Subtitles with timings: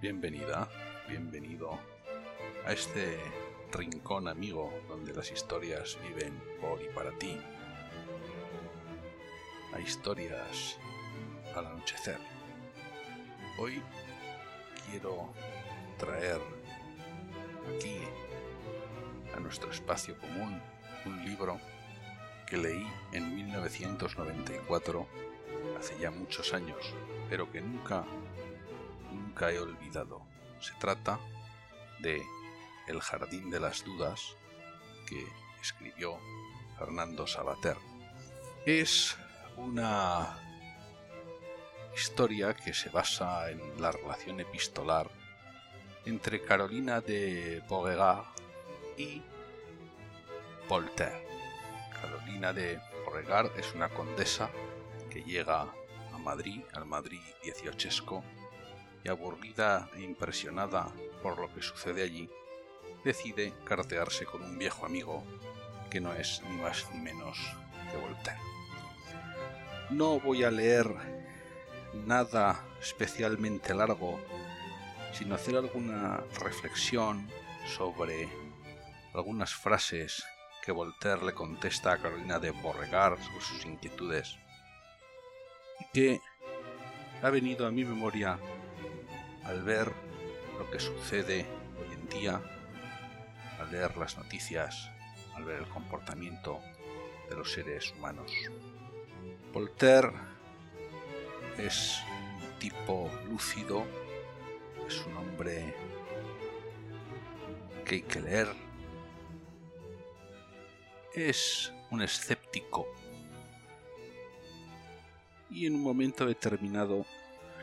[0.00, 0.68] bienvenida,
[1.08, 1.76] bienvenido
[2.64, 3.18] a este
[3.72, 7.36] rincón amigo donde las historias viven por y para ti.
[9.74, 10.78] A historias
[11.56, 12.18] al anochecer.
[13.58, 13.82] Hoy
[14.88, 15.32] quiero
[15.98, 16.40] traer
[17.74, 17.98] aquí
[19.36, 20.60] a nuestro espacio común
[21.06, 21.58] un libro
[22.46, 25.06] que leí en 1994,
[25.76, 26.94] hace ya muchos años,
[27.28, 28.04] pero que nunca,
[29.46, 30.22] he olvidado.
[30.60, 31.20] Se trata
[32.00, 32.22] de
[32.86, 34.36] El Jardín de las Dudas,
[35.06, 35.24] que
[35.60, 36.18] escribió
[36.78, 37.76] Fernando Sabater.
[38.66, 39.16] Es
[39.56, 40.38] una
[41.94, 45.10] historia que se basa en la relación epistolar
[46.04, 48.24] entre Carolina de Beauregard
[48.96, 49.22] y
[50.68, 51.26] Voltaire.
[52.00, 54.50] Carolina de Beauregard es una condesa
[55.10, 58.22] que llega a Madrid, al Madrid dieciochesco,
[59.04, 62.28] y aburrida e impresionada por lo que sucede allí,
[63.04, 65.24] decide cartearse con un viejo amigo
[65.90, 67.38] que no es ni más ni menos
[67.90, 68.40] que Voltaire.
[69.90, 70.86] No voy a leer
[72.06, 74.20] nada especialmente largo,
[75.12, 77.28] sino hacer alguna reflexión
[77.66, 78.28] sobre
[79.14, 80.22] algunas frases
[80.62, 84.36] que Voltaire le contesta a Carolina de Beauregard sobre sus inquietudes
[85.92, 86.20] que
[87.22, 88.38] ha venido a mi memoria
[89.48, 89.90] al ver
[90.58, 91.46] lo que sucede
[91.78, 92.42] hoy en día,
[93.58, 94.90] al leer las noticias,
[95.34, 96.60] al ver el comportamiento
[97.30, 98.30] de los seres humanos.
[99.52, 100.12] Voltaire
[101.56, 102.02] es
[102.42, 103.84] un tipo lúcido,
[104.86, 105.74] es un hombre
[107.86, 108.48] que hay que leer,
[111.14, 112.86] es un escéptico
[115.50, 117.06] y en un momento determinado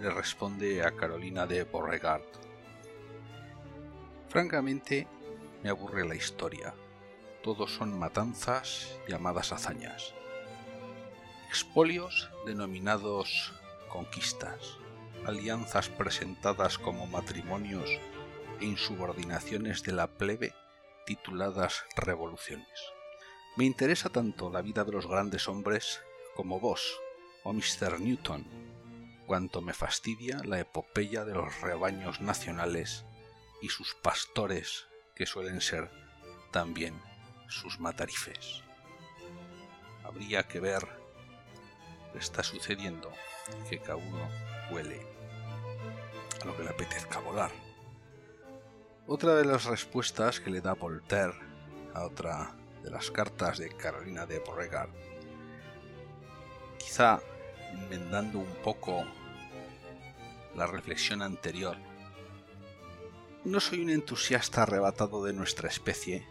[0.00, 2.24] le responde a Carolina de Beauregard.
[4.28, 5.06] Francamente,
[5.62, 6.74] me aburre la historia.
[7.42, 10.14] Todos son matanzas llamadas hazañas.
[11.48, 13.52] Expolios denominados
[13.90, 14.78] conquistas.
[15.26, 17.90] Alianzas presentadas como matrimonios
[18.60, 20.54] e insubordinaciones de la plebe
[21.04, 22.66] tituladas revoluciones.
[23.56, 26.00] Me interesa tanto la vida de los grandes hombres
[26.34, 26.98] como vos,
[27.42, 28.00] o Mr.
[28.00, 28.46] Newton,
[29.30, 33.04] cuanto me fastidia la epopeya de los rebaños nacionales
[33.62, 35.88] y sus pastores, que suelen ser
[36.50, 37.00] también
[37.46, 38.64] sus matarifes.
[40.02, 40.84] Habría que ver
[42.12, 43.12] qué está sucediendo
[43.68, 44.28] que cada uno
[44.72, 45.06] huele
[46.42, 47.52] a lo que le apetezca volar.
[49.06, 51.38] Otra de las respuestas que le da Voltaire
[51.94, 54.90] a otra de las cartas de Carolina de Beauregard.
[56.78, 57.20] Quizá
[57.72, 59.04] enmendando un poco
[60.54, 61.76] la reflexión anterior.
[63.44, 66.26] No soy un entusiasta arrebatado de nuestra especie,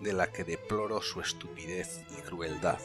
[0.00, 2.78] de la que deploro su estupidez y crueldad.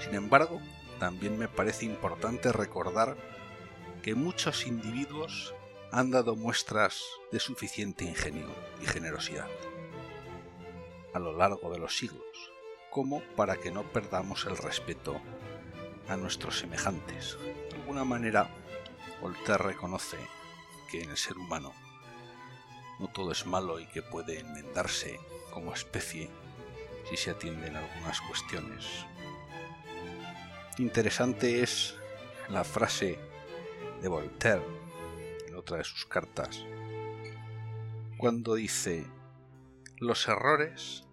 [0.00, 0.60] Sin embargo,
[0.98, 3.16] también me parece importante recordar
[4.02, 5.54] que muchos individuos
[5.92, 7.02] han dado muestras
[7.32, 8.48] de suficiente ingenio
[8.82, 9.48] y generosidad
[11.12, 12.52] a lo largo de los siglos,
[12.90, 15.20] como para que no perdamos el respeto
[16.10, 17.38] a nuestros semejantes.
[17.70, 18.50] De alguna manera,
[19.20, 20.18] Voltaire reconoce
[20.90, 21.72] que en el ser humano
[22.98, 25.20] no todo es malo y que puede enmendarse
[25.52, 26.28] como especie
[27.08, 29.06] si se atienden algunas cuestiones.
[30.78, 31.94] Interesante es
[32.48, 33.18] la frase
[34.02, 34.64] de Voltaire
[35.46, 36.64] en otra de sus cartas,
[38.18, 39.06] cuando dice
[39.98, 41.04] los errores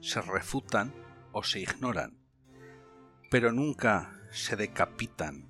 [0.00, 0.92] se refutan
[1.32, 2.18] o se ignoran,
[3.30, 5.48] pero nunca se decapitan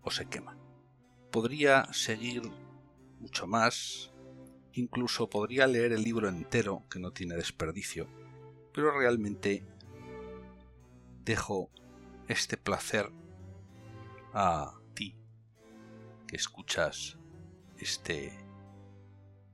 [0.00, 0.58] o se queman.
[1.30, 2.42] Podría seguir
[3.20, 4.12] mucho más,
[4.72, 8.08] incluso podría leer el libro entero, que no tiene desperdicio,
[8.72, 9.66] pero realmente
[11.24, 11.70] dejo
[12.28, 13.10] este placer
[14.32, 15.14] a ti
[16.26, 17.18] que escuchas
[17.76, 18.32] este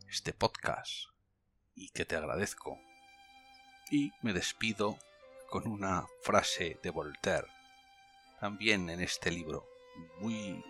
[0.09, 1.09] este podcast
[1.75, 2.79] y que te agradezco.
[3.91, 4.97] Y me despido
[5.51, 7.49] con una frase de Voltaire,
[8.41, 9.67] también en este libro,
[10.21, 10.63] muy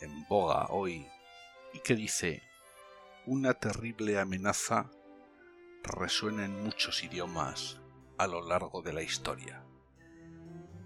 [0.00, 1.06] en boga hoy,
[1.72, 2.42] y que dice,
[3.26, 4.90] una terrible amenaza
[5.82, 7.80] resuena en muchos idiomas
[8.18, 9.64] a lo largo de la historia.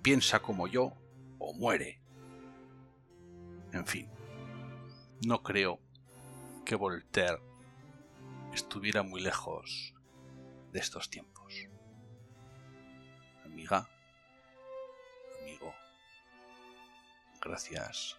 [0.02, 0.93] Piensa como yo
[1.38, 2.00] o muere.
[3.73, 4.08] En fin,
[5.26, 5.81] no creo
[6.64, 7.41] que Voltaire
[8.52, 9.94] estuviera muy lejos
[10.73, 11.69] de estos tiempos.
[13.44, 13.88] Amiga,
[15.41, 15.73] amigo,
[17.44, 18.17] gracias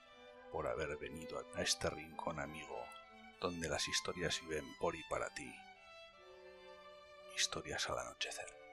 [0.51, 2.77] por haber venido a este rincón amigo
[3.41, 5.51] donde las historias viven por y para ti.
[7.35, 8.64] Historias al anochecer.